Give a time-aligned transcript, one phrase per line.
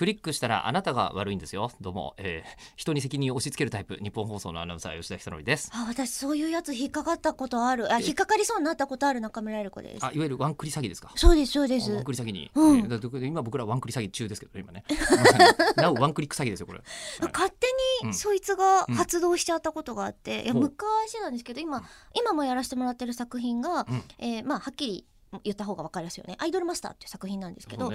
[0.00, 1.70] クリックしたらあなたが悪いんですよ。
[1.78, 3.98] どうも、えー、人に責任を押し付けるタイプ。
[4.02, 5.70] 日本放送のアナウンサー吉田久典です。
[5.74, 7.92] あ私そういうやつ引っかかったことある。
[7.92, 10.06] あ引っかかりそうになったことある中村える子です。
[10.06, 11.12] あいわゆるワンクリ詐欺ですか？
[11.16, 11.92] そうですそうです。
[11.92, 12.78] ワンクリ詐欺に、うん。
[12.78, 14.64] えー今僕らワンクリ詐欺中ですけどね。
[14.64, 14.84] 今ね
[15.76, 17.32] なおワンクリック詐欺ですよこれ、はい。
[17.34, 17.66] 勝手
[18.02, 18.08] うん。
[18.08, 21.82] にそいつが発動しちゃったことがあって、いやほう昔なんですけど今
[22.14, 24.02] 今もやらせてもらってる作品が、うん。
[24.18, 25.04] えーまあはっきり
[25.44, 27.92] 言った方が分かりやすいよね「アイドルマスター」っていう作品なんですけど、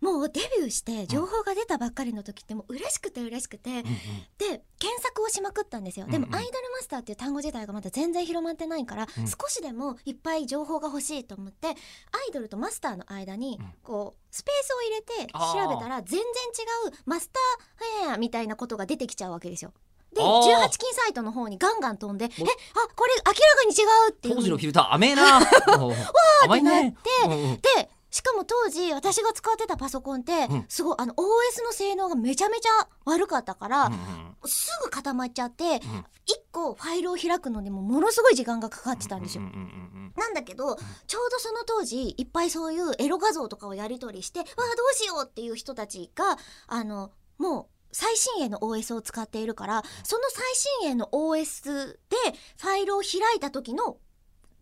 [0.00, 3.84] もうデビューして情報が出たばっかりの時ってもう嬉しくて嬉しくて、うんうん。
[4.38, 9.26] で検索をしまくったんですよ、でもアイドルマスターっていう単語自体がまだ全然広まってないから、うん。
[9.26, 11.76] 少しでもいっぱい情報が欲しいと思ってアイ
[12.32, 13.72] ドルとマスターの間にうん。
[13.82, 19.72] こうスペースを入れて調べたら全然違うマスターフェアみたいなことが出てきちゃうわけですよ。
[20.14, 20.66] であー。
[20.66, 22.32] 18金サイトの方にガンガン飛んで「えあ
[22.94, 24.36] これ明らかに違う」っていう。
[24.36, 25.40] 当時のフィルター甘えな
[25.78, 25.94] おう
[26.44, 26.96] 甘いね。
[27.26, 30.64] うんうんでしかも当時私が使ってたパソコンって、うん。
[30.68, 33.92] すごいあの OS の性能がめちゃめちゃ悪かったから、
[34.46, 35.80] すぐ固まっちゃって、ん。
[36.26, 39.44] 一個ファイルを開くのにもものすごい時間がかかってたんですよ。
[40.16, 50.44] なんだけど、ちょうどその当時いっぱいそういうエロ画像とかをやり取りしてわあどうしようっていう人たちがあのもう最新鋭の OS を使っているからその最
[50.82, 51.98] 新鋭の OS で
[52.58, 53.98] ファイルを開いた時の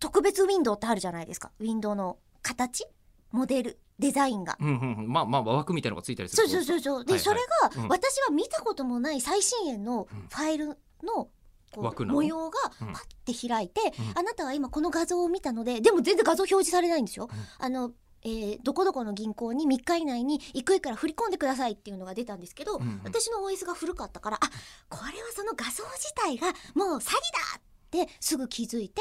[0.01, 1.51] 特別ウィンドウってあるじゃないですか。
[1.59, 2.87] ウィンドウの形？
[3.33, 3.79] モデル？
[3.99, 4.57] デザインが。
[4.61, 5.13] うんうんうん。
[5.13, 7.05] まあまあ枠みたいなのがついたりするそうそうそうそう。
[7.05, 7.25] で、はいはい。
[7.25, 7.41] それ
[7.77, 7.89] が、うん。
[7.89, 11.29] 私は見たこともない最新鋭のファイルの
[11.77, 12.15] 枠なの？
[12.15, 12.93] 模様がうん。
[12.93, 14.19] パッて開いて、うん。
[14.19, 17.29] あなたは今この画像を見たのででも全然画像表示されないんですよ。
[17.29, 17.65] うん。
[17.65, 17.91] あの
[18.25, 23.01] えーどこどこの銀行に3日以内にいくいくら振り込んでくださいっていうのが出たんですけど、うんうん。
[23.05, 24.41] 私の OS が古かったからあ
[24.89, 27.19] これはその画像自体がもう詐欺だ
[27.59, 29.01] ってすぐ気づいて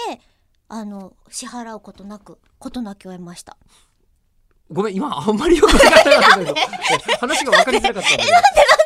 [0.70, 3.58] あの支払うことなくことなきを得ました。
[4.70, 6.54] ごめん今あんまりよく分からなかったけど。
[7.10, 8.24] え話が分かりづらかったんだけど。
[8.24, 8.77] え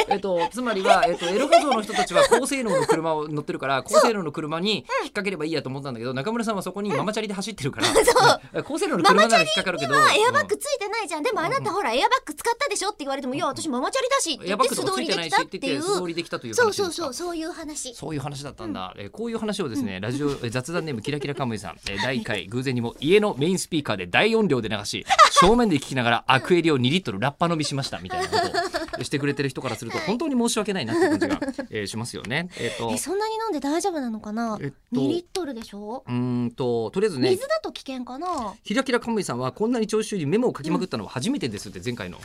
[0.00, 7.86] っとつまりは、えっと、エロ画像の人たちは高性能の車を乗ってるから高性能の車に引っ掛ければいいやと思ったんだけど中村さんはそこにママチャリで走ってるから、
[8.54, 10.60] え高性能の車なら引っかかるけどまあエアバッグうん。
[10.60, 17.94] ついてないじゃん、でもあなたほらエアバッグ使ったでしょって言われても、いや私ママチャリだしってエ言って素アバッグとかつ通りできたいてないしっっていうて言って素通りできたというそうそうそうそういう話。
[17.94, 28.71] そういう話だったんだ、えーこういう話をですね、ラジオえー雑談ネームキラキラカムイさん、えー第1回 偶然にも家のメインスピーカーで大音量で流し正面で聞きながらアクエリを2リットルラッパ飲みしましたみたいなことを
[29.02, 32.48] してくれてる人からすると本当に申し訳ないなって感じが、えーしますよね。
[32.58, 36.04] えっ、とえそんなに飲んで大丈夫なのかな、えっと2リットルでしょ？
[36.06, 38.54] うーんととりあえずね水だと危険かな？
[38.64, 42.22] キラキラカムイさんはこんなに聴衆にメモを書きまくったのは初めてですって前回の1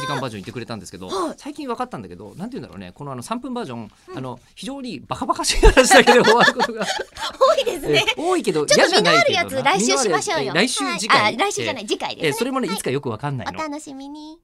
[0.00, 1.34] 時間バージョン言ってくれたんですけど、はい。
[1.36, 6.84] 最近分かったんだけどなんて言うんだろうねこのあの3分バージョン、あの非常にバカバカしい話だけで終わることが
[7.56, 8.04] 多いですね。
[8.16, 9.70] えー多いけどちょ嫌じゃっと身のあるないけどな。
[9.72, 10.54] やつ来週しましょうよ。
[10.54, 10.98] 来週はい。
[11.00, 11.86] 次回、あ来週じゃない。
[11.86, 12.28] 次回ですね。
[12.28, 12.76] えーそれもね、はい。
[12.76, 13.58] いつかよくわかんないの。
[13.58, 14.38] お楽しみに